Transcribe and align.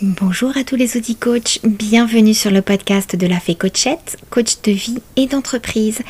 Bonjour 0.00 0.56
à 0.56 0.62
tous 0.62 0.76
les 0.76 0.96
outils 0.96 1.16
coach, 1.16 1.58
bienvenue 1.64 2.32
sur 2.32 2.52
le 2.52 2.62
podcast 2.62 3.16
de 3.16 3.26
la 3.26 3.40
Fée 3.40 3.56
Coachette, 3.56 4.16
coach 4.30 4.62
de 4.62 4.70
vie 4.70 4.98
et 5.16 5.26
d'entreprise, 5.26 6.02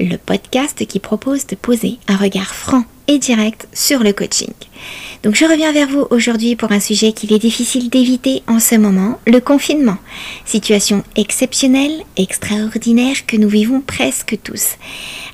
le 0.00 0.16
podcast 0.16 0.84
qui 0.84 0.98
propose 0.98 1.46
de 1.46 1.54
poser 1.54 1.98
un 2.08 2.16
regard 2.16 2.52
franc 2.56 2.84
et 3.08 3.18
direct 3.18 3.68
sur 3.72 4.02
le 4.02 4.12
coaching. 4.12 4.52
Donc 5.22 5.34
je 5.34 5.44
reviens 5.44 5.72
vers 5.72 5.88
vous 5.88 6.06
aujourd'hui 6.10 6.56
pour 6.56 6.72
un 6.72 6.80
sujet 6.80 7.12
qu'il 7.12 7.32
est 7.32 7.38
difficile 7.38 7.88
d'éviter 7.90 8.42
en 8.46 8.60
ce 8.60 8.76
moment, 8.76 9.18
le 9.26 9.40
confinement. 9.40 9.96
Situation 10.44 11.02
exceptionnelle, 11.16 12.04
extraordinaire 12.16 13.26
que 13.26 13.36
nous 13.36 13.48
vivons 13.48 13.80
presque 13.80 14.38
tous. 14.44 14.76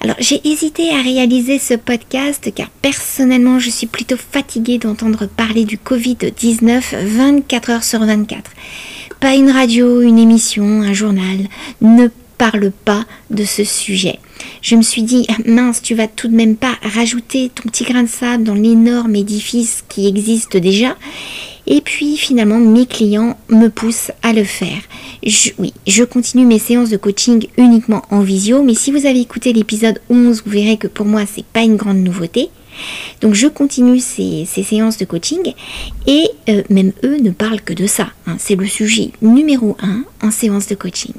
Alors 0.00 0.16
j'ai 0.18 0.40
hésité 0.48 0.90
à 0.90 1.02
réaliser 1.02 1.58
ce 1.58 1.74
podcast 1.74 2.50
car 2.54 2.70
personnellement 2.80 3.58
je 3.58 3.70
suis 3.70 3.86
plutôt 3.86 4.16
fatiguée 4.16 4.78
d'entendre 4.78 5.26
parler 5.26 5.64
du 5.64 5.76
Covid-19 5.76 7.04
24 7.04 7.70
heures 7.70 7.84
sur 7.84 8.00
24. 8.00 8.50
Pas 9.20 9.34
une 9.34 9.50
radio, 9.50 10.00
une 10.00 10.18
émission, 10.18 10.82
un 10.82 10.92
journal 10.92 11.38
ne 11.80 12.08
parle 12.50 12.72
pas 12.72 13.04
de 13.30 13.44
ce 13.44 13.62
sujet. 13.62 14.18
Je 14.62 14.74
me 14.74 14.82
suis 14.82 15.04
dit, 15.04 15.28
mince, 15.46 15.80
tu 15.80 15.94
vas 15.94 16.08
tout 16.08 16.26
de 16.26 16.34
même 16.34 16.56
pas 16.56 16.74
rajouter 16.82 17.52
ton 17.54 17.68
petit 17.68 17.84
grain 17.84 18.02
de 18.02 18.08
sable 18.08 18.42
dans 18.42 18.56
l'énorme 18.56 19.14
édifice 19.14 19.84
qui 19.88 20.08
existe 20.08 20.56
déjà. 20.56 20.96
Et 21.68 21.80
puis 21.80 22.16
finalement, 22.16 22.58
mes 22.58 22.86
clients 22.86 23.38
me 23.48 23.68
poussent 23.68 24.10
à 24.24 24.32
le 24.32 24.42
faire. 24.42 24.80
oui, 25.60 25.72
je 25.86 26.02
continue 26.02 26.44
mes 26.44 26.58
séances 26.58 26.90
de 26.90 26.96
coaching 26.96 27.46
uniquement 27.58 28.02
en 28.10 28.22
visio, 28.22 28.64
mais 28.64 28.74
si 28.74 28.90
vous 28.90 29.06
avez 29.06 29.20
écouté 29.20 29.52
l'épisode 29.52 30.00
11, 30.10 30.42
vous 30.44 30.50
verrez 30.50 30.78
que 30.78 30.88
pour 30.88 31.06
moi, 31.06 31.22
c'est 31.32 31.46
pas 31.46 31.62
une 31.62 31.76
grande 31.76 31.98
nouveauté. 31.98 32.48
Donc 33.20 33.34
je 33.34 33.46
continue 33.46 34.00
ces, 34.00 34.46
séances 34.46 34.98
de 34.98 35.04
coaching 35.04 35.52
et 36.08 36.24
euh, 36.48 36.62
même 36.70 36.90
eux 37.04 37.18
ne 37.18 37.30
parlent 37.30 37.60
que 37.60 37.72
de 37.72 37.86
ça. 37.86 38.08
Hein. 38.26 38.34
C'est 38.40 38.56
le 38.56 38.66
sujet 38.66 39.10
numéro 39.20 39.76
1 39.80 40.26
en 40.26 40.30
séance 40.32 40.66
de 40.66 40.74
coaching. 40.74 41.12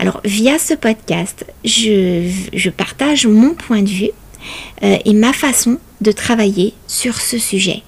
Alors 0.00 0.22
via 0.24 0.58
ce 0.58 0.72
podcast, 0.72 1.44
je, 1.62 2.70
partage 2.70 3.26
mon 3.26 3.50
point 3.50 3.82
de 3.82 3.88
vue 3.90 4.10
euh, 4.82 4.96
et 5.04 5.12
ma 5.12 5.34
façon 5.34 5.78
de 6.00 6.10
travailler 6.10 6.72
sur 6.88 7.20
ce 7.20 7.36
sujet. 7.36 7.82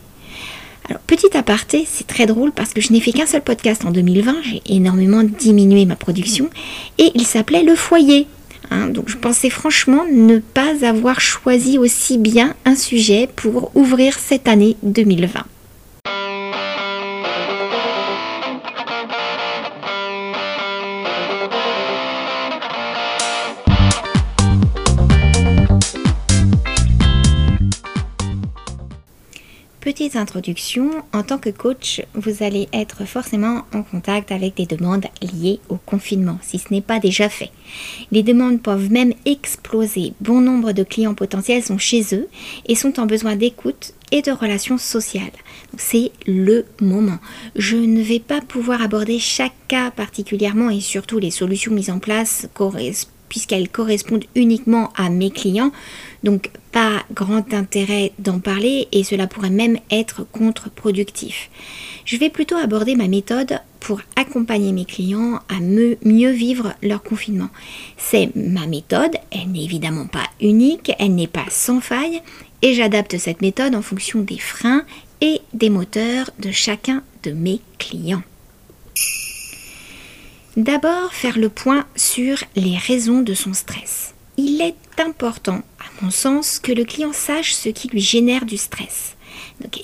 Alors 0.90 1.00
petit 1.00 1.34
aparté, 1.34 1.86
c'est 1.90 2.06
très 2.06 2.26
drôle 2.26 2.52
parce 2.52 2.74
que 2.74 2.82
je 2.82 2.92
n'ai 2.92 3.00
fait 3.00 3.12
qu'un 3.12 3.24
seul 3.24 3.40
podcast 3.40 3.86
en 3.86 3.92
2020, 3.92 4.42
j'ai 4.42 4.62
énormément 4.66 5.22
diminué 5.22 5.86
ma 5.86 5.96
production 5.96 6.50
et 6.98 7.10
il 7.14 7.24
s'appelait 7.24 7.62
Le 7.62 7.76
foyer. 7.76 8.26
Hein. 8.70 8.88
donc 8.88 9.08
je 9.08 9.16
pensais 9.16 9.50
franchement 9.50 10.04
ne 10.12 10.38
pas 10.38 10.86
avoir 10.86 11.18
choisi 11.20 11.78
aussi 11.78 12.18
bien 12.18 12.54
un 12.66 12.76
sujet 12.76 13.26
pour 13.36 13.74
ouvrir 13.74 14.18
cette 14.18 14.48
année 14.48 14.76
2020. 14.82 15.44
Petite 29.82 30.14
introduction, 30.14 30.90
en 31.12 31.24
tant 31.24 31.38
que 31.38 31.50
coach, 31.50 32.02
vous 32.14 32.44
allez 32.44 32.68
être 32.72 33.04
forcément 33.04 33.62
en 33.74 33.82
contact 33.82 34.30
avec 34.30 34.54
des 34.54 34.66
demandes 34.66 35.06
liées 35.20 35.58
au 35.68 35.74
confinement, 35.74 36.38
si 36.40 36.60
ce 36.60 36.72
n'est 36.72 36.80
pas 36.80 37.00
déjà 37.00 37.28
fait. 37.28 37.50
Les 38.12 38.22
demandes 38.22 38.62
peuvent 38.62 38.92
même 38.92 39.12
exploser. 39.24 40.12
Bon 40.20 40.40
nombre 40.40 40.70
de 40.70 40.84
clients 40.84 41.16
potentiels 41.16 41.64
sont 41.64 41.78
chez 41.78 42.14
eux 42.14 42.28
et 42.66 42.76
sont 42.76 43.00
en 43.00 43.06
besoin 43.06 43.34
d'écoute 43.34 43.94
et 44.12 44.22
de 44.22 44.30
relations 44.30 44.78
sociales. 44.78 45.32
C'est 45.76 46.12
le 46.28 46.64
moment. 46.80 47.18
Je 47.56 47.76
ne 47.76 48.02
vais 48.02 48.20
pas 48.20 48.40
pouvoir 48.40 48.82
aborder 48.82 49.18
chaque 49.18 49.66
cas 49.66 49.90
particulièrement 49.90 50.70
et 50.70 50.80
surtout 50.80 51.18
les 51.18 51.32
solutions 51.32 51.72
mises 51.72 51.90
en 51.90 51.98
place 51.98 52.46
correspondent 52.54 53.11
puisqu'elles 53.32 53.70
correspondent 53.70 54.26
uniquement 54.34 54.92
à 54.94 55.08
mes 55.08 55.30
clients. 55.30 55.72
Donc 56.22 56.50
pas 56.70 57.02
grand 57.14 57.54
intérêt 57.54 58.12
d'en 58.18 58.40
parler 58.40 58.88
et 58.92 59.04
cela 59.04 59.26
pourrait 59.26 59.48
même 59.48 59.78
être 59.90 60.26
contre-productif. 60.30 61.48
Je 62.04 62.18
vais 62.18 62.28
plutôt 62.28 62.56
aborder 62.56 62.94
ma 62.94 63.08
méthode 63.08 63.58
pour 63.80 64.02
accompagner 64.16 64.72
mes 64.72 64.84
clients 64.84 65.40
à 65.48 65.60
mieux 65.60 66.30
vivre 66.30 66.74
leur 66.82 67.02
confinement. 67.02 67.48
C'est 67.96 68.36
ma 68.36 68.66
méthode, 68.66 69.16
elle 69.30 69.50
n'est 69.50 69.64
évidemment 69.64 70.08
pas 70.08 70.28
unique, 70.42 70.92
elle 70.98 71.14
n'est 71.14 71.26
pas 71.26 71.46
sans 71.48 71.80
faille 71.80 72.20
et 72.60 72.74
j'adapte 72.74 73.16
cette 73.16 73.40
méthode 73.40 73.74
en 73.74 73.82
fonction 73.82 74.20
des 74.20 74.38
freins 74.38 74.84
et 75.22 75.40
des 75.54 75.70
moteurs 75.70 76.28
de 76.38 76.50
chacun 76.50 77.02
de 77.22 77.30
mes 77.30 77.62
clients. 77.78 78.22
D'abord, 80.56 81.14
faire 81.14 81.38
le 81.38 81.48
point 81.48 81.86
sur 81.96 82.36
les 82.56 82.76
raisons 82.76 83.22
de 83.22 83.32
son 83.32 83.54
stress. 83.54 84.14
Il 84.36 84.60
est 84.60 85.00
important, 85.00 85.62
à 85.80 86.04
mon 86.04 86.10
sens, 86.10 86.58
que 86.58 86.72
le 86.72 86.84
client 86.84 87.14
sache 87.14 87.54
ce 87.54 87.70
qui 87.70 87.88
lui 87.88 88.00
génère 88.00 88.44
du 88.44 88.58
stress. 88.58 89.16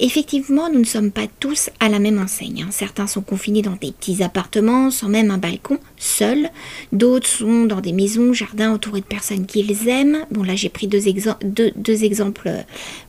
Effectivement, 0.01 0.69
nous 0.71 0.81
ne 0.81 0.85
sommes 0.85 1.11
pas 1.11 1.27
tous 1.41 1.71
à 1.81 1.89
la 1.89 1.99
même 1.99 2.19
enseigne. 2.19 2.65
Hein. 2.65 2.71
Certains 2.71 3.07
sont 3.07 3.23
confinés 3.23 3.63
dans 3.63 3.77
des 3.77 3.93
petits 3.93 4.23
appartements 4.23 4.91
sans 4.91 5.09
même 5.09 5.31
un 5.31 5.39
balcon, 5.39 5.79
seuls. 5.97 6.51
D'autres 6.93 7.29
sont 7.29 7.65
dans 7.65 7.81
des 7.81 7.93
maisons, 7.93 8.35
jardins 8.35 8.73
entourés 8.73 9.01
de 9.01 9.07
personnes 9.07 9.47
qu'ils 9.47 9.89
aiment. 9.89 10.27
Bon 10.31 10.43
là 10.43 10.55
j'ai 10.55 10.69
pris 10.69 10.87
deux, 10.87 11.01
deux, 11.43 12.05
exemples 12.05 12.49
euh, 12.49 12.63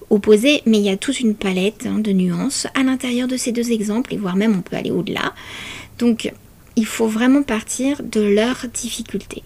opposés, 0.09 0.61
mais 0.65 0.77
il 0.77 0.85
y 0.85 0.89
a 0.89 0.97
toute 0.97 1.19
une 1.19 1.35
palette 1.35 1.85
hein, 1.85 1.99
de 1.99 2.11
nuances 2.11 2.67
à 2.75 2.83
l'intérieur 2.83 3.27
de 3.27 3.35
ces 3.35 3.51
deux 3.51 3.71
exemples, 3.71 4.13
et 4.13 4.17
voire 4.17 4.35
même 4.35 4.55
on 4.57 4.61
peut 4.61 4.75
aller 4.75 4.91
au-delà. 4.91 5.33
Donc 5.97 6.31
il 6.75 6.85
faut 6.85 7.07
vraiment 7.07 7.43
partir 7.43 8.01
de 8.03 8.21
leurs 8.21 8.65
difficultés. 8.73 9.43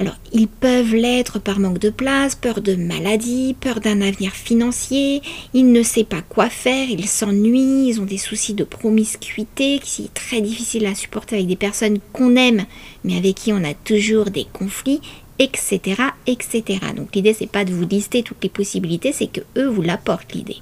Alors, 0.00 0.16
ils 0.32 0.46
peuvent 0.46 0.94
l'être 0.94 1.40
par 1.40 1.58
manque 1.58 1.80
de 1.80 1.90
place, 1.90 2.36
peur 2.36 2.60
de 2.60 2.76
maladie, 2.76 3.56
peur 3.60 3.80
d'un 3.80 4.00
avenir 4.00 4.30
financier, 4.30 5.22
ils 5.54 5.72
ne 5.72 5.82
savent 5.82 6.04
pas 6.04 6.22
quoi 6.22 6.48
faire, 6.48 6.88
ils 6.88 7.08
s'ennuient, 7.08 7.88
ils 7.88 8.00
ont 8.00 8.04
des 8.04 8.18
soucis 8.18 8.54
de 8.54 8.62
promiscuité 8.62 9.80
qui 9.82 10.04
est 10.04 10.14
très 10.14 10.40
difficile 10.40 10.86
à 10.86 10.94
supporter 10.94 11.36
avec 11.36 11.48
des 11.48 11.56
personnes 11.56 11.98
qu'on 12.12 12.36
aime, 12.36 12.64
mais 13.02 13.16
avec 13.16 13.34
qui 13.34 13.52
on 13.52 13.64
a 13.64 13.74
toujours 13.74 14.26
des 14.26 14.46
conflits, 14.52 15.00
etc. 15.40 15.80
etc. 16.28 16.78
Donc 16.96 17.16
l'idée 17.16 17.34
c'est 17.34 17.50
pas 17.50 17.64
de 17.64 17.72
vous 17.72 17.86
lister 17.86 18.22
toutes 18.22 18.42
les 18.42 18.48
possibilités, 18.48 19.12
c'est 19.12 19.26
que 19.26 19.40
eux 19.56 19.66
vous 19.66 19.82
l'apportent 19.82 20.32
l'idée. 20.32 20.58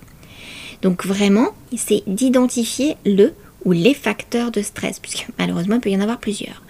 Donc 0.81 1.05
vraiment, 1.05 1.49
c'est 1.77 2.03
d'identifier 2.07 2.97
le 3.05 3.35
ou 3.67 3.73
les 3.73 3.93
facteurs 3.93 4.51
de 4.51 4.63
stress, 4.63 4.99
puisque 4.99 5.27
malheureusement 5.39 5.75
il 5.75 5.81
peut 5.81 5.91
y 5.91 5.97
en 5.97 6.01
avoir 6.01 6.21
plusieurs. 6.21 6.63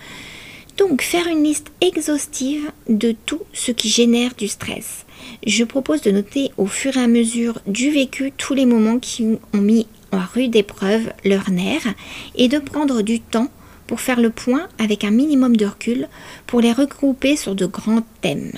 Donc 0.78 1.02
faire 1.02 1.28
une 1.28 1.44
liste 1.44 1.70
exhaustive 1.80 2.72
de 2.88 3.14
tout 3.24 3.42
ce 3.52 3.70
qui 3.70 3.88
génère 3.88 4.34
du 4.34 4.48
stress. 4.48 5.06
Je 5.46 5.64
propose 5.64 6.02
de 6.02 6.10
noter 6.10 6.50
au 6.56 6.66
fur 6.66 6.96
et 6.96 7.02
à 7.02 7.06
mesure 7.06 7.60
du 7.66 7.90
vécu 7.90 8.32
tous 8.36 8.54
les 8.54 8.66
moments 8.66 8.98
qui 8.98 9.38
ont 9.52 9.58
mis 9.58 9.86
en 10.12 10.20
rude 10.34 10.56
épreuve 10.56 11.12
leurs 11.24 11.50
nerfs 11.50 11.94
et 12.34 12.48
de 12.48 12.58
prendre 12.58 13.02
du 13.02 13.20
temps 13.20 13.48
pour 13.86 14.00
faire 14.00 14.20
le 14.20 14.30
point 14.30 14.68
avec 14.78 15.04
un 15.04 15.10
minimum 15.10 15.56
de 15.56 15.66
recul 15.66 16.08
pour 16.46 16.60
les 16.60 16.72
regrouper 16.72 17.36
sur 17.36 17.54
de 17.54 17.66
grands 17.66 18.04
thèmes. 18.20 18.52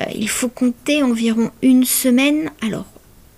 Euh, 0.00 0.04
il 0.14 0.28
faut 0.28 0.48
compter 0.48 1.02
environ 1.02 1.50
une 1.62 1.84
semaine, 1.84 2.50
alors 2.62 2.86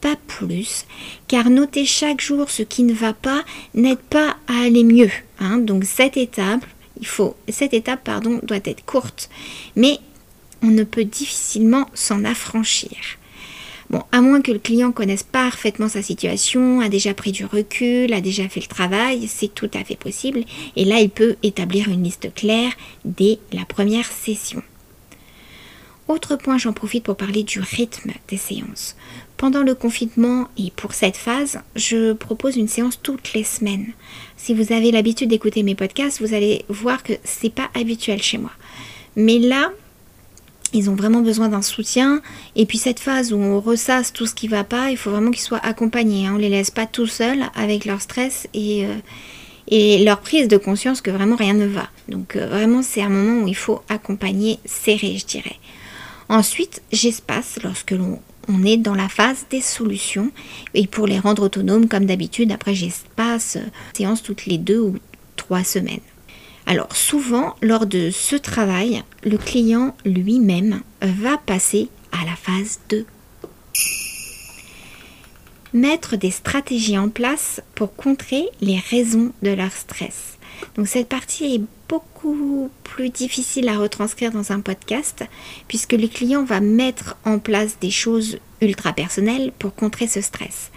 pas 0.03 0.17
plus, 0.27 0.85
car 1.29 1.49
noter 1.49 1.87
chaque 1.87 2.21
jour 2.21 2.51
ce 2.51 2.63
qui 2.63 2.83
ne 2.83 2.93
va 2.93 3.15
pas 3.15 3.45
n'aide 3.73 3.99
pas 3.99 4.37
à 4.49 4.65
aller 4.65 4.85
mieux. 4.85 5.11
Hein. 5.39 5.59
Donc 5.59 5.85
cette 5.85 6.19
étape, 6.19 6.67
il 7.01 7.07
faut, 7.07 7.37
cette 7.49 7.73
étape 7.73 8.05
pardon, 8.05 8.41
doit 8.43 8.59
être 8.65 8.85
courte, 8.85 9.31
mais 9.77 9.99
on 10.61 10.67
ne 10.67 10.85
peut 10.85 11.05
difficilement 11.05 11.89
s'en 11.95 12.25
affranchir. 12.25 12.99
Bon, 13.91 14.03
à 14.11 14.21
moins 14.23 14.41
que 14.41 14.53
le 14.53 14.59
client 14.59 14.91
connaisse 14.91 15.23
parfaitement 15.23 15.89
sa 15.89 16.03
situation, 16.03 16.81
a 16.81 16.89
déjà 16.89 17.15
pris 17.15 17.31
du 17.31 17.45
recul, 17.45 18.13
a 18.13 18.21
déjà 18.21 18.49
fait 18.49 18.61
le 18.61 18.67
travail, 18.67 19.29
c'est 19.29 19.55
tout 19.55 19.71
à 19.75 19.85
fait 19.85 19.97
possible. 19.97 20.45
Et 20.77 20.85
là, 20.85 21.01
il 21.01 21.11
peut 21.11 21.37
établir 21.43 21.89
une 21.89 22.03
liste 22.03 22.33
claire 22.35 22.73
dès 23.05 23.39
la 23.53 23.67
première 23.67 24.07
session. 24.07 24.63
Autre 26.09 26.37
point, 26.37 26.59
j'en 26.59 26.73
profite 26.73 27.05
pour 27.05 27.17
parler 27.17 27.43
du 27.43 27.61
rythme 27.61 28.13
des 28.29 28.37
séances. 28.37 28.97
Pendant 29.43 29.65
le 29.65 29.75
confinement 29.75 30.47
et 30.57 30.71
pour 30.71 30.95
cette 30.95 31.17
phase, 31.17 31.59
je 31.75 32.13
propose 32.13 32.55
une 32.55 32.69
séance 32.69 33.01
toutes 33.03 33.33
les 33.33 33.43
semaines. 33.43 33.89
Si 34.37 34.55
vous 34.55 34.73
avez 34.73 34.93
l'habitude 34.93 35.31
d'écouter 35.31 35.65
mes 35.65 35.75
podcasts, 35.75 36.21
vous 36.21 36.33
allez 36.33 36.65
voir 36.69 37.03
que 37.03 37.15
c'est 37.25 37.53
pas 37.53 37.69
habituel 37.75 38.23
chez 38.23 38.39
moi. 38.39 38.53
Mais 39.17 39.41
là, 39.41 39.73
ils 40.73 40.89
ont 40.89 40.95
vraiment 40.95 41.23
besoin 41.23 41.49
d'un 41.49 41.61
soutien. 41.61 42.23
Et 42.55 42.67
puis 42.67 42.79
cette 42.79 43.01
phase 43.01 43.33
où 43.33 43.37
on 43.37 43.61
ressasse 43.61 44.13
tout 44.13 44.27
ce 44.27 44.35
qui 44.37 44.47
va 44.47 44.63
pas, 44.63 44.91
il 44.91 44.97
faut 44.97 45.11
vraiment 45.11 45.33
qu'ils 45.33 45.41
soient 45.41 45.67
accompagnés. 45.67 46.29
Hein. 46.29 46.35
On 46.35 46.37
ne 46.37 46.43
les 46.43 46.49
laisse 46.49 46.71
pas 46.71 46.87
tout 46.87 47.09
seuls 47.09 47.43
avec 47.57 47.85
leur 47.85 48.01
stress 48.01 48.47
et, 48.55 48.87
euh, 48.87 48.95
et 49.67 50.05
leur 50.05 50.21
prise 50.21 50.47
de 50.47 50.57
conscience 50.57 51.01
que 51.01 51.11
vraiment 51.11 51.35
rien 51.35 51.55
ne 51.55 51.67
va. 51.67 51.89
Donc 52.09 52.37
euh, 52.37 52.47
vraiment 52.47 52.83
c'est 52.83 53.03
un 53.03 53.09
moment 53.09 53.43
où 53.43 53.49
il 53.49 53.57
faut 53.57 53.83
accompagner 53.89 54.61
serré, 54.67 55.17
je 55.19 55.27
dirais. 55.27 55.57
Ensuite, 56.29 56.81
j'espace 56.93 57.59
lorsque 57.65 57.91
l'on 57.91 58.21
on 58.49 58.65
est 58.65 58.77
dans 58.77 58.95
la 58.95 59.09
phase 59.09 59.47
des 59.51 59.61
solutions. 59.61 60.31
Et 60.75 60.87
pour 60.87 61.07
les 61.07 61.19
rendre 61.19 61.45
autonomes, 61.45 61.89
comme 61.89 62.07
d'habitude, 62.07 62.53
après 62.53 62.75
j'espace 62.75 63.57
euh, 63.57 63.67
séance 63.97 64.23
toutes 64.23 64.47
les 64.47 64.59
deux 64.59 64.81
ou 64.81 64.97
trois 65.37 65.65
semaines. 65.65 66.01
Alors 66.67 66.95
souvent, 66.95 67.57
lors 67.61 67.87
de 67.87 68.11
ce 68.11 68.37
travail, 68.37 69.03
le 69.25 69.37
client 69.37 69.97
lui-même 70.05 70.81
va 71.01 71.37
passer 71.37 71.89
à 72.13 72.25
la 72.25 72.37
phase 72.37 72.79
2. 72.89 73.05
Mettre 75.75 76.17
des 76.17 76.31
stratégies 76.31 76.99
en 76.99 77.09
place 77.09 77.63
pour 77.75 77.97
contrer 77.97 78.45
les 78.61 78.79
raisons 78.79 79.33
de 79.43 79.51
leur 79.51 79.73
stress. 79.73 80.39
Donc 80.77 80.87
cette 80.87 81.09
partie 81.09 81.55
est 81.55 81.63
beaucoup 81.93 82.71
plus 82.85 83.11
difficile 83.11 83.69
à 83.69 83.77
retranscrire 83.77 84.33
dans 84.33 84.51
un 84.51 84.61
podcast 84.61 85.25
puisque 85.69 85.93
le 85.93 86.09
client 86.09 86.43
va 86.43 86.61
mettre 86.61 87.19
en 87.27 87.39
place 87.39 87.77
des 87.83 87.91
choses 87.91 88.39
ultra 88.63 88.95
personnelles 88.95 89.53
pour 89.59 89.75
contrer 89.75 90.07
ce 90.07 90.23
stress. 90.23 90.71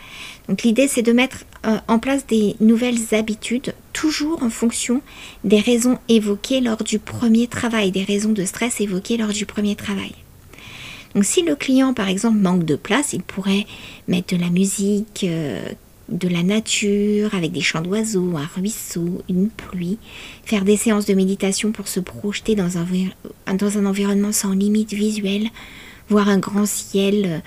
Donc 0.49 0.63
l'idée 0.63 0.89
c'est 0.89 1.03
de 1.03 1.13
mettre 1.13 1.45
euh, 1.65 1.77
en 1.87 1.99
place 1.99 2.27
des 2.27 2.57
nouvelles 2.59 3.15
habitudes 3.15 3.73
toujours 3.93 4.43
en 4.43 4.49
fonction 4.49 5.01
des 5.45 5.61
raisons 5.61 5.99
évoquées 6.09 6.59
lors 6.59 6.83
du 6.83 6.99
premier 6.99 7.47
travail, 7.47 7.91
des 7.91 8.03
raisons 8.03 8.33
de 8.33 8.43
stress 8.43 8.81
évoquées 8.81 9.15
lors 9.15 9.31
du 9.31 9.45
premier 9.45 9.77
travail. 9.77 10.15
Donc 11.13 11.23
si 11.23 11.43
le 11.43 11.55
client 11.55 11.93
par 11.93 12.09
exemple 12.09 12.39
manque 12.39 12.65
de 12.65 12.75
place, 12.75 13.13
il 13.13 13.23
pourrait 13.23 13.65
mettre 14.09 14.35
de 14.35 14.41
la 14.41 14.49
musique, 14.49 15.23
euh, 15.23 15.61
de 16.09 16.27
la 16.27 16.43
nature 16.43 17.33
avec 17.33 17.51
des 17.51 17.61
chants 17.61 17.81
d'oiseaux, 17.81 18.37
un 18.37 18.49
ruisseau, 18.55 19.23
une 19.29 19.49
pluie, 19.49 19.97
faire 20.43 20.63
des 20.63 20.77
séances 20.77 21.05
de 21.05 21.13
méditation 21.13 21.71
pour 21.71 21.87
se 21.87 21.99
projeter 21.99 22.55
dans 22.55 22.77
un, 22.77 22.85
dans 23.55 23.77
un 23.77 23.85
environnement 23.85 24.31
sans 24.31 24.51
limite 24.51 24.93
visuelle, 24.93 25.49
voir 26.09 26.29
un 26.29 26.37
grand 26.37 26.67
ciel 26.67 27.23
euh, 27.25 27.39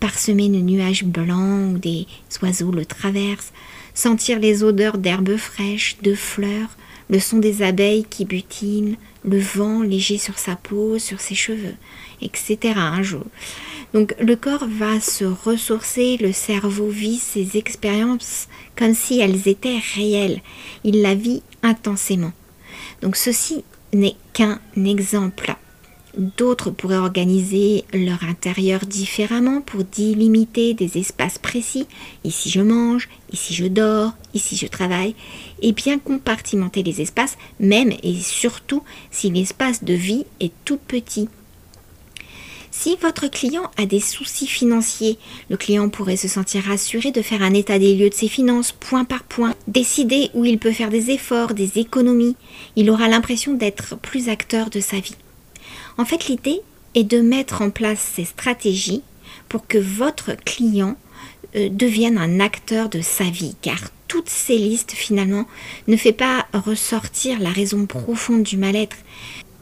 parsemé 0.00 0.48
de 0.48 0.56
nuages 0.56 1.04
blancs 1.04 1.74
où 1.74 1.78
des 1.78 2.06
oiseaux 2.42 2.70
le 2.70 2.84
traversent, 2.84 3.52
sentir 3.94 4.38
les 4.38 4.62
odeurs 4.62 4.98
d'herbes 4.98 5.36
fraîches, 5.36 5.96
de 6.02 6.14
fleurs, 6.14 6.76
le 7.08 7.18
son 7.18 7.38
des 7.38 7.62
abeilles 7.62 8.06
qui 8.08 8.24
butinent, 8.24 8.96
le 9.24 9.38
vent 9.38 9.82
léger 9.82 10.18
sur 10.18 10.38
sa 10.38 10.56
peau, 10.56 10.98
sur 10.98 11.20
ses 11.20 11.34
cheveux, 11.34 11.74
etc. 12.20 12.74
Un 12.76 13.02
jour. 13.02 13.24
Donc 13.94 14.14
le 14.18 14.36
corps 14.36 14.66
va 14.66 15.00
se 15.00 15.24
ressourcer, 15.24 16.16
le 16.16 16.32
cerveau 16.32 16.88
vit 16.88 17.18
ses 17.18 17.58
expériences 17.58 18.48
comme 18.76 18.94
si 18.94 19.20
elles 19.20 19.48
étaient 19.48 19.80
réelles. 19.94 20.40
Il 20.84 21.02
la 21.02 21.14
vit 21.14 21.42
intensément. 21.62 22.32
Donc 23.02 23.16
ceci 23.16 23.64
n'est 23.92 24.16
qu'un 24.32 24.60
exemple. 24.76 25.54
D'autres 26.16 26.70
pourraient 26.70 26.96
organiser 26.96 27.84
leur 27.94 28.22
intérieur 28.24 28.80
différemment 28.80 29.62
pour 29.62 29.84
délimiter 29.84 30.74
des 30.74 30.98
espaces 30.98 31.38
précis. 31.38 31.86
Ici 32.24 32.50
je 32.50 32.60
mange, 32.60 33.08
ici 33.32 33.54
je 33.54 33.64
dors, 33.66 34.12
ici 34.34 34.56
je 34.56 34.66
travaille. 34.66 35.14
Et 35.62 35.72
bien 35.72 35.98
compartimenter 35.98 36.82
les 36.82 37.00
espaces, 37.00 37.38
même 37.60 37.92
et 38.02 38.14
surtout 38.16 38.82
si 39.10 39.30
l'espace 39.30 39.84
de 39.84 39.94
vie 39.94 40.26
est 40.40 40.52
tout 40.66 40.78
petit. 40.78 41.28
Si 42.74 42.96
votre 42.96 43.28
client 43.28 43.70
a 43.76 43.84
des 43.84 44.00
soucis 44.00 44.46
financiers, 44.46 45.18
le 45.50 45.58
client 45.58 45.90
pourrait 45.90 46.16
se 46.16 46.26
sentir 46.26 46.64
rassuré 46.64 47.10
de 47.10 47.20
faire 47.20 47.42
un 47.42 47.52
état 47.52 47.78
des 47.78 47.94
lieux 47.94 48.08
de 48.08 48.14
ses 48.14 48.28
finances 48.28 48.72
point 48.72 49.04
par 49.04 49.24
point, 49.24 49.54
décider 49.68 50.30
où 50.32 50.46
il 50.46 50.58
peut 50.58 50.72
faire 50.72 50.88
des 50.88 51.10
efforts, 51.10 51.52
des 51.52 51.78
économies. 51.78 52.34
Il 52.74 52.90
aura 52.90 53.08
l'impression 53.08 53.52
d'être 53.52 53.96
plus 53.98 54.30
acteur 54.30 54.70
de 54.70 54.80
sa 54.80 54.98
vie. 54.98 55.16
En 55.98 56.06
fait, 56.06 56.28
l'idée 56.28 56.60
est 56.94 57.04
de 57.04 57.20
mettre 57.20 57.60
en 57.60 57.68
place 57.68 58.12
ces 58.14 58.24
stratégies 58.24 59.02
pour 59.50 59.66
que 59.66 59.78
votre 59.78 60.34
client 60.34 60.96
euh, 61.54 61.68
devienne 61.68 62.16
un 62.16 62.40
acteur 62.40 62.88
de 62.88 63.02
sa 63.02 63.24
vie, 63.24 63.54
car 63.60 63.78
toutes 64.08 64.30
ces 64.30 64.56
listes 64.56 64.92
finalement 64.92 65.46
ne 65.88 65.96
fait 65.96 66.12
pas 66.12 66.46
ressortir 66.54 67.38
la 67.38 67.50
raison 67.50 67.84
profonde 67.84 68.42
du 68.42 68.56
mal-être, 68.56 68.96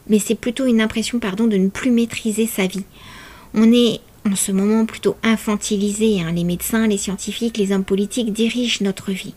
mais 0.09 0.19
c'est 0.19 0.35
plutôt 0.35 0.67
une 0.67 0.81
impression 0.81 1.19
pardon, 1.19 1.47
de 1.47 1.57
ne 1.57 1.69
plus 1.69 1.91
maîtriser 1.91 2.47
sa 2.47 2.67
vie. 2.67 2.85
On 3.55 3.73
est 3.73 4.01
en 4.31 4.37
ce 4.37 4.53
moment 4.53 4.87
plutôt 4.87 5.17
infantilisé, 5.23 6.21
hein. 6.21 6.33
les 6.33 6.45
médecins, 6.45 6.87
les 6.87 6.99
scientifiques, 6.99 7.57
les 7.57 7.73
hommes 7.73 7.85
politiques 7.85 8.33
dirigent 8.33 8.79
notre 8.83 9.13
vie 9.13 9.35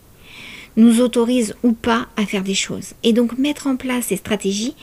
nous 0.76 1.00
autorisent 1.00 1.54
ou 1.62 1.72
pas 1.72 2.08
à 2.16 2.26
faire 2.26 2.42
des 2.42 2.54
choses. 2.54 2.94
Et 3.04 3.12
donc 3.12 3.38
mettre 3.38 3.68
en 3.68 3.76
place 3.76 4.06
ces 4.06 4.16
stratégies 4.16 4.74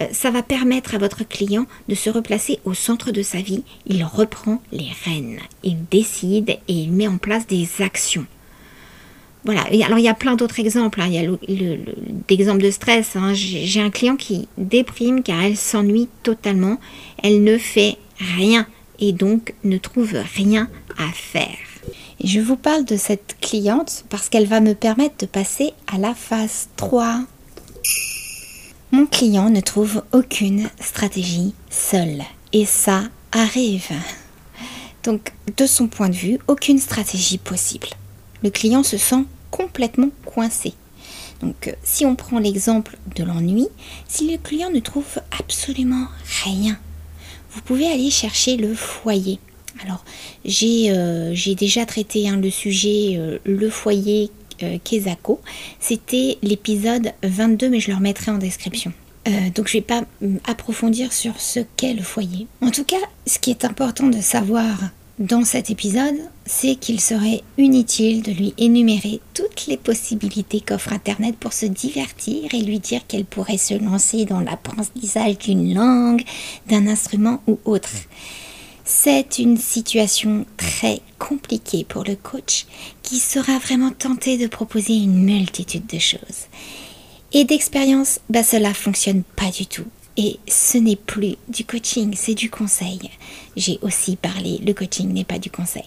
euh, 0.00 0.06
ça 0.12 0.30
va 0.30 0.42
permettre 0.42 0.94
à 0.94 0.98
votre 0.98 1.26
client 1.26 1.66
de 1.88 1.94
se 1.94 2.10
replacer 2.10 2.60
au 2.64 2.74
centre 2.74 3.10
de 3.10 3.22
sa 3.22 3.38
vie. 3.38 3.62
Il 3.86 4.04
reprend 4.04 4.62
les 4.72 4.88
rênes, 5.04 5.40
il 5.62 5.84
décide 5.90 6.50
et 6.50 6.60
il 6.68 6.92
met 6.92 7.08
en 7.08 7.18
place 7.18 7.46
des 7.46 7.68
actions. 7.80 8.26
Voilà, 9.44 9.62
alors 9.84 9.98
il 9.98 10.04
y 10.04 10.08
a 10.08 10.14
plein 10.14 10.36
d'autres 10.36 10.60
exemples. 10.60 11.00
Hein. 11.00 11.08
Il 11.08 11.14
y 11.14 11.72
a 11.72 11.76
l'exemple 12.30 12.62
de 12.62 12.70
stress. 12.70 13.16
Hein. 13.16 13.32
J'ai 13.34 13.80
un 13.80 13.90
client 13.90 14.16
qui 14.16 14.48
déprime 14.56 15.22
car 15.22 15.42
elle 15.42 15.56
s'ennuie 15.56 16.08
totalement. 16.22 16.78
Elle 17.22 17.42
ne 17.42 17.58
fait 17.58 17.96
rien 18.36 18.66
et 19.00 19.12
donc 19.12 19.54
ne 19.64 19.78
trouve 19.78 20.14
rien 20.36 20.68
à 20.96 21.10
faire. 21.12 21.56
je 22.22 22.38
vous 22.38 22.56
parle 22.56 22.84
de 22.84 22.96
cette 22.96 23.36
cliente 23.40 24.04
parce 24.10 24.28
qu'elle 24.28 24.46
va 24.46 24.60
me 24.60 24.74
permettre 24.74 25.16
de 25.18 25.26
passer 25.26 25.72
à 25.92 25.98
la 25.98 26.14
phase 26.14 26.68
3 26.76 27.24
mon 28.92 29.06
client 29.06 29.48
ne 29.48 29.60
trouve 29.60 30.02
aucune 30.12 30.68
stratégie 30.78 31.54
seul. 31.70 32.22
Et 32.52 32.66
ça 32.66 33.04
arrive. 33.32 33.88
Donc, 35.02 35.32
de 35.56 35.64
son 35.64 35.88
point 35.88 36.10
de 36.10 36.14
vue, 36.14 36.38
aucune 36.46 36.78
stratégie 36.78 37.38
possible. 37.38 37.88
Le 38.42 38.50
client 38.50 38.82
se 38.82 38.96
sent 38.96 39.24
complètement 39.50 40.10
coincé. 40.24 40.74
Donc, 41.42 41.68
euh, 41.68 41.72
si 41.82 42.06
on 42.06 42.14
prend 42.14 42.38
l'exemple 42.38 42.96
de 43.16 43.24
l'ennui, 43.24 43.68
si 44.08 44.30
le 44.30 44.38
client 44.38 44.70
ne 44.70 44.80
trouve 44.80 45.18
absolument 45.38 46.06
rien, 46.44 46.78
vous 47.52 47.60
pouvez 47.62 47.86
aller 47.86 48.10
chercher 48.10 48.56
le 48.56 48.74
foyer. 48.74 49.38
Alors, 49.84 50.04
j'ai 50.44 50.90
euh, 50.90 51.34
déjà 51.56 51.86
traité 51.86 52.28
hein, 52.28 52.36
le 52.36 52.50
sujet, 52.50 53.14
euh, 53.16 53.38
le 53.44 53.70
foyer 53.70 54.30
euh. 54.62 54.78
C'était 55.80 56.38
l'épisode 56.42 57.12
22, 57.24 57.68
mais 57.68 57.80
je 57.80 57.90
le 57.90 57.96
remettrai 57.96 58.30
en 58.30 58.38
description. 58.38 58.92
Donc 59.54 59.68
je 59.68 59.76
ne 59.76 59.80
vais 59.80 59.86
pas 59.86 60.02
approfondir 60.46 61.12
sur 61.12 61.40
ce 61.40 61.60
qu'est 61.76 61.94
le 61.94 62.02
foyer. 62.02 62.46
En 62.60 62.70
tout 62.70 62.84
cas, 62.84 62.96
ce 63.26 63.38
qui 63.38 63.50
est 63.50 63.64
important 63.64 64.08
de 64.08 64.20
savoir 64.20 64.66
dans 65.18 65.44
cet 65.44 65.68
épisode, 65.70 66.16
c'est 66.46 66.74
qu'il 66.74 67.00
serait 67.00 67.42
inutile 67.58 68.22
de 68.22 68.32
lui 68.32 68.54
énumérer 68.56 69.20
toutes 69.34 69.66
les 69.66 69.76
possibilités 69.76 70.60
qu'offre 70.60 70.92
Internet 70.92 71.36
pour 71.36 71.52
se 71.52 71.66
divertir 71.66 72.54
et 72.54 72.62
lui 72.62 72.78
dire 72.78 73.06
qu'elle 73.06 73.26
pourrait 73.26 73.58
se 73.58 73.74
lancer 73.74 74.24
dans 74.24 74.40
l'apprentissage 74.40 75.38
d'une 75.38 75.74
langue, 75.74 76.22
d'un 76.68 76.86
instrument 76.86 77.42
ou 77.46 77.58
autre. 77.64 77.90
C'est 78.84 79.38
une 79.38 79.58
situation 79.58 80.46
très 80.56 81.00
compliquée 81.18 81.84
pour 81.84 82.04
le 82.04 82.16
coach 82.16 82.66
qui 83.02 83.18
sera 83.18 83.58
vraiment 83.58 83.90
tenté 83.90 84.38
de 84.38 84.46
proposer 84.46 84.94
une 84.94 85.24
multitude 85.24 85.86
de 85.86 85.98
choses. 85.98 86.48
Et 87.32 87.44
d'expérience, 87.44 88.18
bah 88.28 88.42
cela 88.42 88.74
fonctionne 88.74 89.22
pas 89.36 89.50
du 89.50 89.66
tout. 89.66 89.86
Et 90.16 90.38
ce 90.46 90.78
n'est 90.78 90.96
plus 90.96 91.36
du 91.48 91.64
coaching, 91.64 92.14
c'est 92.16 92.34
du 92.34 92.50
conseil. 92.50 93.00
J'ai 93.56 93.78
aussi 93.82 94.16
parlé, 94.16 94.60
le 94.64 94.74
coaching 94.74 95.12
n'est 95.12 95.24
pas 95.24 95.38
du 95.38 95.50
conseil. 95.50 95.84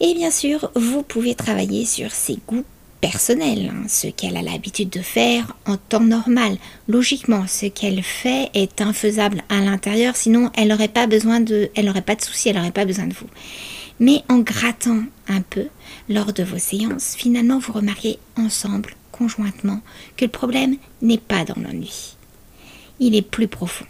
Et 0.00 0.14
bien 0.14 0.30
sûr, 0.30 0.70
vous 0.74 1.02
pouvez 1.02 1.34
travailler 1.34 1.84
sur 1.84 2.10
ses 2.10 2.38
goûts 2.48 2.64
personnel, 3.00 3.72
hein, 3.72 3.86
ce 3.88 4.08
qu'elle 4.08 4.36
a 4.36 4.42
l'habitude 4.42 4.90
de 4.90 5.00
faire 5.00 5.56
en 5.66 5.76
temps 5.76 6.00
normal. 6.00 6.58
Logiquement, 6.88 7.46
ce 7.46 7.66
qu'elle 7.66 8.02
fait 8.02 8.50
est 8.54 8.80
infaisable 8.80 9.42
à 9.48 9.60
l'intérieur, 9.60 10.16
sinon 10.16 10.50
elle 10.54 10.68
n'aurait 10.68 10.88
pas 10.88 11.06
besoin 11.06 11.40
de, 11.40 11.70
elle 11.74 11.86
n'aurait 11.86 12.02
pas 12.02 12.14
de 12.14 12.22
souci, 12.22 12.48
elle 12.48 12.56
n'aurait 12.56 12.72
pas 12.72 12.84
besoin 12.84 13.06
de 13.06 13.14
vous. 13.14 13.28
Mais 14.00 14.22
en 14.28 14.38
grattant 14.38 15.02
un 15.28 15.42
peu 15.42 15.66
lors 16.08 16.32
de 16.32 16.42
vos 16.42 16.58
séances, 16.58 17.14
finalement 17.16 17.58
vous 17.58 17.72
remarquez 17.72 18.18
ensemble, 18.36 18.94
conjointement, 19.12 19.80
que 20.16 20.24
le 20.24 20.30
problème 20.30 20.76
n'est 21.02 21.18
pas 21.18 21.44
dans 21.44 21.60
l'ennui. 21.60 22.16
Il 23.00 23.16
est 23.16 23.22
plus 23.22 23.48
profond. 23.48 23.86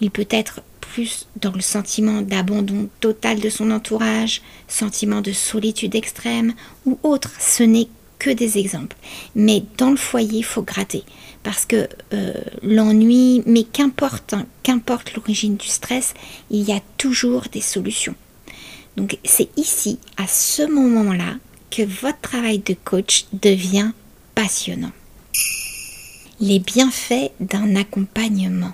Il 0.00 0.10
peut 0.12 0.28
être 0.30 0.60
plus 0.80 1.26
dans 1.40 1.50
le 1.50 1.60
sentiment 1.60 2.22
d'abandon 2.22 2.88
total 3.00 3.40
de 3.40 3.48
son 3.48 3.72
entourage, 3.72 4.42
sentiment 4.68 5.22
de 5.22 5.32
solitude 5.32 5.96
extrême 5.96 6.54
ou 6.86 6.98
autre. 7.02 7.32
Ce 7.40 7.64
n'est 7.64 7.88
que 8.20 8.30
des 8.30 8.58
exemples. 8.58 8.96
Mais 9.34 9.64
dans 9.76 9.90
le 9.90 9.96
foyer, 9.96 10.38
il 10.38 10.44
faut 10.44 10.62
gratter. 10.62 11.02
Parce 11.42 11.66
que 11.66 11.88
euh, 12.12 12.32
l'ennui, 12.62 13.42
mais 13.44 13.64
qu'importe, 13.64 14.34
hein, 14.34 14.46
qu'importe 14.62 15.14
l'origine 15.14 15.56
du 15.56 15.66
stress, 15.66 16.14
il 16.50 16.62
y 16.62 16.72
a 16.72 16.80
toujours 16.96 17.46
des 17.52 17.60
solutions. 17.60 18.14
Donc 18.96 19.18
c'est 19.24 19.50
ici, 19.58 19.98
à 20.16 20.26
ce 20.26 20.62
moment-là, 20.62 21.34
que 21.70 21.82
votre 21.82 22.20
travail 22.20 22.60
de 22.60 22.74
coach 22.84 23.26
devient 23.32 23.90
passionnant. 24.34 24.92
Les 26.40 26.58
bienfaits 26.58 27.30
d'un 27.38 27.76
accompagnement. 27.76 28.72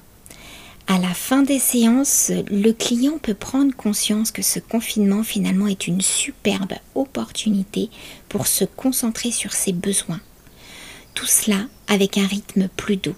À 0.87 0.99
la 0.99 1.13
fin 1.13 1.43
des 1.43 1.59
séances, 1.59 2.33
le 2.51 2.73
client 2.73 3.19
peut 3.23 3.35
prendre 3.35 3.77
conscience 3.77 4.31
que 4.31 4.41
ce 4.41 4.61
confinement 4.61 5.23
finalement 5.23 5.67
est 5.67 5.87
une 5.87 6.01
superbe 6.01 6.73
opportunité 6.95 7.91
pour 8.31 8.47
se 8.47 8.65
concentrer 8.65 9.31
sur 9.31 9.53
ses 9.53 9.75
besoins. 9.75 10.21
Tout 11.15 11.27
cela 11.27 11.67
avec 11.87 12.17
un 12.17 12.27
rythme 12.27 12.69
plus 12.79 12.97
doux. 12.97 13.15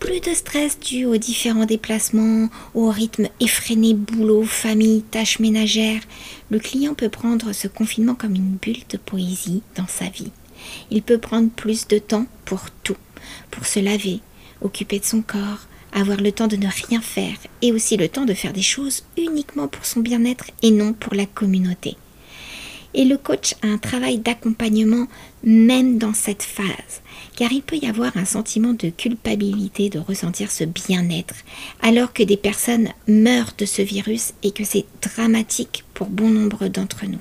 Plus 0.00 0.18
de 0.18 0.34
stress 0.34 0.80
dû 0.80 1.04
aux 1.04 1.16
différents 1.16 1.64
déplacements, 1.64 2.48
au 2.74 2.88
rythme 2.90 3.28
effréné 3.38 3.94
boulot, 3.94 4.42
famille, 4.42 5.02
tâches 5.02 5.38
ménagères. 5.38 6.02
Le 6.50 6.58
client 6.58 6.94
peut 6.94 7.08
prendre 7.08 7.52
ce 7.52 7.68
confinement 7.68 8.16
comme 8.16 8.34
une 8.34 8.56
bulle 8.60 8.82
de 8.88 8.96
poésie 8.96 9.62
dans 9.76 9.86
sa 9.86 10.06
vie. 10.06 10.32
Il 10.90 11.02
peut 11.02 11.18
prendre 11.18 11.50
plus 11.50 11.86
de 11.86 11.98
temps 11.98 12.26
pour 12.44 12.64
tout, 12.82 12.96
pour 13.50 13.66
se 13.66 13.80
laver, 13.80 14.20
occuper 14.62 14.98
de 14.98 15.04
son 15.04 15.22
corps, 15.22 15.66
avoir 15.92 16.20
le 16.20 16.32
temps 16.32 16.46
de 16.46 16.56
ne 16.56 16.68
rien 16.88 17.00
faire 17.00 17.36
et 17.62 17.72
aussi 17.72 17.96
le 17.96 18.08
temps 18.08 18.24
de 18.24 18.34
faire 18.34 18.52
des 18.52 18.62
choses 18.62 19.04
uniquement 19.16 19.68
pour 19.68 19.84
son 19.84 20.00
bien-être 20.00 20.46
et 20.62 20.70
non 20.70 20.92
pour 20.92 21.14
la 21.14 21.26
communauté. 21.26 21.96
Et 22.92 23.04
le 23.04 23.16
coach 23.16 23.54
a 23.62 23.68
un 23.68 23.78
travail 23.78 24.18
d'accompagnement 24.18 25.06
même 25.44 25.98
dans 25.98 26.12
cette 26.12 26.42
phase, 26.42 27.02
car 27.36 27.52
il 27.52 27.62
peut 27.62 27.78
y 27.80 27.86
avoir 27.86 28.16
un 28.16 28.24
sentiment 28.24 28.72
de 28.72 28.90
culpabilité 28.90 29.88
de 29.88 30.00
ressentir 30.00 30.50
ce 30.50 30.64
bien-être, 30.64 31.36
alors 31.82 32.12
que 32.12 32.24
des 32.24 32.36
personnes 32.36 32.88
meurent 33.06 33.54
de 33.56 33.64
ce 33.64 33.82
virus 33.82 34.32
et 34.42 34.50
que 34.50 34.64
c'est 34.64 34.86
dramatique 35.02 35.84
pour 35.94 36.08
bon 36.08 36.28
nombre 36.28 36.66
d'entre 36.66 37.06
nous. 37.06 37.20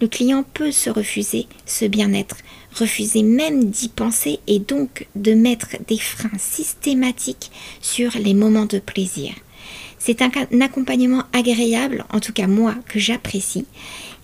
Le 0.00 0.08
client 0.08 0.44
peut 0.54 0.72
se 0.72 0.90
refuser 0.90 1.46
ce 1.66 1.84
bien-être, 1.84 2.36
refuser 2.74 3.22
même 3.22 3.70
d'y 3.70 3.88
penser 3.88 4.40
et 4.46 4.58
donc 4.58 5.06
de 5.14 5.34
mettre 5.34 5.76
des 5.86 5.98
freins 5.98 6.38
systématiques 6.38 7.50
sur 7.80 8.12
les 8.18 8.34
moments 8.34 8.66
de 8.66 8.78
plaisir. 8.78 9.32
C'est 9.98 10.22
un, 10.22 10.30
accompagnement 10.60 11.24
agréable, 11.32 12.04
en 12.10 12.20
tout 12.20 12.32
cas 12.32 12.46
moi, 12.46 12.74
que 12.86 12.98
j'apprécie. 12.98 13.66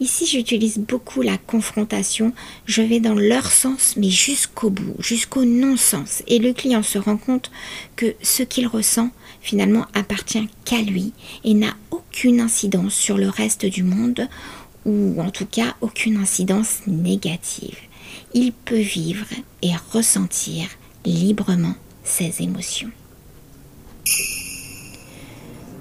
Ici, 0.01 0.27
j'utilise 0.27 0.79
beaucoup 0.79 1.21
la 1.21 1.37
confrontation. 1.37 2.33
Je 2.65 2.83
vais 2.83 3.01
dans 3.01 3.15
leur 3.15 3.51
sens, 3.51 3.95
mais 3.97 4.09
jusqu'au 4.09 4.71
bout, 4.71 4.95
jusqu'au 5.01 5.45
non-sens. 5.45 6.23
Et 6.29 6.39
le 6.39 6.53
client 6.53 6.83
se 6.83 6.99
rend 6.99 7.17
compte 7.17 7.51
que 7.97 8.15
ce 8.23 8.43
qu'il 8.43 8.67
ressent, 8.67 9.11
finalement, 9.41 9.87
appartient 9.95 10.49
qu'à 10.65 10.81
lui 10.81 11.13
et 11.45 11.55
n'a 11.55 11.77
aucune 11.91 12.41
incidence 12.41 12.95
sur 12.95 13.19
le 13.19 13.29
reste 13.29 13.67
du 13.67 13.83
monde 13.83 14.29
ou 14.85 15.21
en 15.21 15.31
tout 15.31 15.47
cas 15.47 15.75
aucune 15.81 16.17
incidence 16.17 16.81
négative. 16.87 17.77
Il 18.35 18.53
peut 18.53 18.77
vivre 18.77 19.27
et 19.63 19.73
ressentir 19.93 20.67
librement 21.05 21.75
ses 22.03 22.43
émotions. 22.43 22.91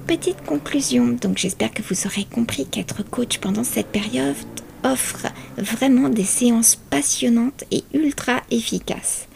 Petite 0.08 0.44
conclusion, 0.46 1.18
donc 1.22 1.38
j'espère 1.38 1.72
que 1.72 1.82
vous 1.82 2.06
aurez 2.06 2.26
compris 2.26 2.66
qu'être 2.66 3.04
coach 3.04 3.38
pendant 3.40 3.64
cette 3.64 3.88
période 3.88 4.36
offre 4.84 5.28
vraiment 5.58 6.10
des 6.10 6.26
séances 6.26 6.76
passionnantes 6.76 7.64
et 7.72 7.84
ultra 7.94 8.42
efficaces. 8.52 9.28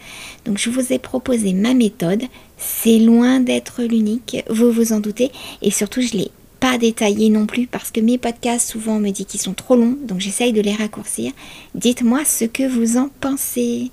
Donc 0.46 0.58
je 0.58 0.70
vous 0.70 0.94
ai 0.94 1.00
proposé 1.00 1.54
ma 1.54 1.74
méthode, 1.74 2.24
c'est 2.58 3.00
loin 3.00 3.40
d'être 3.40 3.84
l'unique, 3.84 4.44
vous 4.50 4.72
vous 4.72 4.94
en 4.94 5.00
doutez, 5.00 5.32
et 5.62 5.72
surtout 5.72 6.02
je 6.02 6.18
l'ai 6.18 6.32
pas 6.68 6.78
détaillé 6.78 7.30
non 7.30 7.46
plus 7.46 7.66
parce 7.66 7.92
que 7.92 8.02
mes 8.02 8.18
podcasts 8.18 8.72
souvent 8.72 9.00
me 9.00 9.12
dit 9.12 9.26
qu'ils 9.26 9.40
sont 9.40 9.54
trop 9.54 9.76
longs, 9.76 9.98
donc 10.04 10.20
j'essaye 10.20 10.52
de 10.52 10.60
les 10.60 10.74
raccourcir. 10.74 11.32
Dites-moi 11.76 12.26
ce 12.26 12.44
que 12.44 12.68
vous 12.68 12.98
en 12.98 13.10
pensez. 13.22 13.92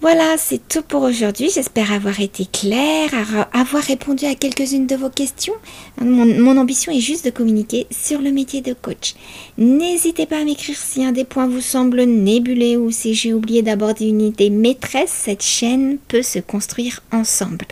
Voilà, 0.00 0.36
c'est 0.38 0.66
tout 0.68 0.82
pour 0.82 1.02
aujourd'hui. 1.02 1.50
J'espère 1.52 1.92
avoir 1.92 2.20
été 2.20 2.46
claire, 2.46 3.10
avoir 3.52 3.82
répondu 3.82 4.24
à 4.24 4.36
quelques-unes 4.36 4.86
de 4.86 4.94
vos 4.94 5.10
questions. 5.10 5.54
Mon, 6.00 6.24
mon, 6.24 6.56
ambition 6.56 6.92
est 6.92 7.00
juste 7.00 7.26
de 7.26 7.30
communiquer 7.30 7.86
sur 7.90 8.20
le 8.20 8.30
métier 8.30 8.62
de 8.62 8.72
coach. 8.72 9.14
N'hésitez 9.58 10.24
pas 10.24 10.38
à 10.38 10.44
m'écrire 10.44 10.78
si 10.78 11.04
un 11.04 11.12
des 11.12 11.24
points 11.24 11.48
vous 11.48 11.60
semble 11.60 12.04
nébuleux 12.04 12.78
ou 12.78 12.90
si 12.90 13.12
j'ai 13.12 13.34
oublié 13.34 13.62
d'aborder 13.62 14.06
une 14.06 14.22
idée 14.22 14.50
maîtresse. 14.50 15.12
Cette 15.24 15.42
chaîne 15.42 15.98
peut 16.08 16.22
se 16.22 16.38
construire 16.38 17.02
ensemble. 17.12 17.66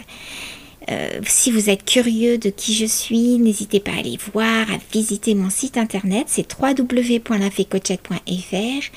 Euh, 0.91 1.21
si 1.27 1.51
vous 1.51 1.69
êtes 1.69 1.85
curieux 1.85 2.39
de 2.39 2.49
qui 2.51 2.75
je 2.75 2.87
suis, 2.87 3.39
n'hésitez 3.39 3.81
pas 3.81 3.91
à 3.93 3.99
aller 3.99 4.19
voir, 4.33 4.71
à 4.71 4.79
visiter 4.93 5.35
mon 5.35 5.51
site 5.51 5.77
internet, 5.77 6.27
c'est 6.29 6.47
www.lafécochette.fr. 6.59 8.93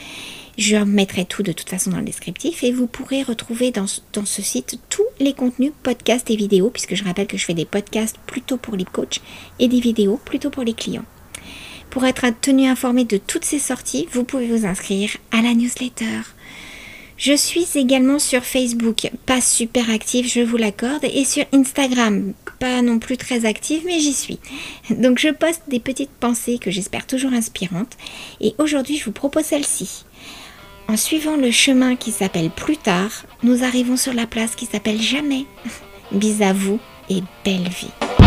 Je 0.57 0.75
mettrai 0.75 1.25
tout 1.25 1.41
de 1.41 1.53
toute 1.53 1.69
façon 1.69 1.91
dans 1.91 1.99
le 1.99 2.03
descriptif 2.03 2.63
et 2.63 2.71
vous 2.71 2.85
pourrez 2.85 3.23
retrouver 3.23 3.71
dans, 3.71 3.85
dans, 4.13 4.25
ce 4.25 4.41
site 4.41 4.77
tous 4.89 5.05
les 5.19 5.33
contenus, 5.33 5.71
podcasts 5.83 6.29
et 6.29 6.35
vidéos, 6.35 6.69
puisque 6.69 6.95
je 6.95 7.05
rappelle 7.05 7.27
que 7.27 7.37
je 7.37 7.45
fais 7.45 7.53
des 7.53 7.65
podcasts 7.65 8.17
plutôt 8.27 8.57
pour 8.57 8.75
les 8.75 8.85
coachs 8.85 9.21
et 9.59 9.69
des 9.69 9.79
vidéos 9.79 10.19
plutôt 10.23 10.49
pour 10.49 10.63
les 10.63 10.73
clients. 10.73 11.05
Pour 11.89 12.05
être 12.05 12.25
tenu 12.41 12.67
informé 12.67 13.05
de 13.05 13.17
toutes 13.17 13.45
ces 13.45 13.57
sorties, 13.57 14.07
vous 14.11 14.25
pouvez 14.25 14.47
vous 14.47 14.65
inscrire 14.65 15.11
à 15.31 15.41
la 15.41 15.53
newsletter. 15.53 16.23
Je 17.19 17.33
suis 17.33 17.67
également 17.75 18.17
sur 18.17 18.45
Facebook, 18.45 19.11
pas 19.25 19.41
super 19.41 19.89
active, 19.89 20.25
je 20.25 20.39
vous 20.39 20.55
l'accorde, 20.55 21.03
et 21.03 21.25
sur 21.25 21.43
Instagram, 21.53 22.31
pas 22.59 22.81
non 22.81 22.97
plus 22.97 23.17
très 23.17 23.43
active, 23.43 23.81
mais 23.85 23.99
j'y 23.99 24.13
suis. 24.13 24.39
Donc 24.89 25.19
je 25.19 25.27
poste 25.27 25.63
des 25.67 25.81
petites 25.81 26.09
pensées 26.09 26.59
que 26.59 26.71
j'espère 26.71 27.05
toujours 27.05 27.33
inspirantes, 27.33 27.97
et 28.39 28.55
aujourd'hui 28.57 28.97
je 28.97 29.03
vous 29.03 29.11
propose 29.11 29.43
celle-ci. 29.43 30.05
En 30.87 30.95
suivant 30.95 31.35
le 31.35 31.51
chemin 31.51 31.97
qui 31.97 32.11
s'appelle 32.11 32.51
plus 32.51 32.77
tard, 32.77 33.25
nous 33.43 33.65
arrivons 33.65 33.97
sur 33.97 34.13
la 34.13 34.25
place 34.25 34.55
qui 34.55 34.65
s'appelle 34.65 35.01
jamais. 35.01 35.43
Bis 36.13 36.41
à 36.41 36.53
vous 36.53 36.79
et 37.09 37.21
belle 37.43 37.67
vie. 37.67 38.18